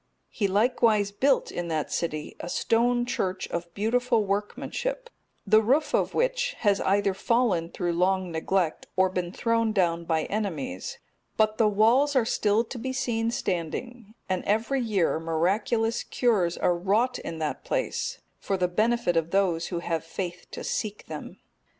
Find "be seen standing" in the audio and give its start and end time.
12.79-14.15